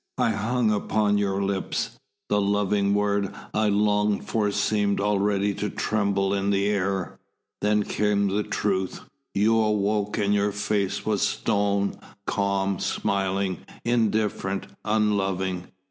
I 0.17 0.31
hung 0.31 0.71
upon 0.71 1.19
your 1.19 1.43
lips. 1.43 1.99
The 2.29 2.41
loving 2.41 2.95
word 2.95 3.31
I 3.53 3.69
longed 3.69 4.25
for 4.27 4.49
seemed 4.51 4.99
already 4.99 5.53
to 5.53 5.69
tremble 5.69 6.33
in 6.33 6.49
the 6.49 6.69
air. 6.69 7.19
Then 7.61 7.83
came 7.83 8.27
the 8.27 8.41
truth. 8.41 9.01
You 9.35 9.59
awoke, 9.59 10.17
and 10.17 10.33
your 10.33 10.53
face 10.53 11.05
was 11.05 11.21
stone, 11.21 11.99
calm, 12.25 12.79
smiling, 12.79 13.59
indifferent, 13.85 14.65
unloving. 14.83 15.67